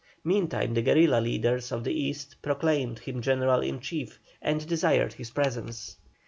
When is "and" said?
4.41-4.65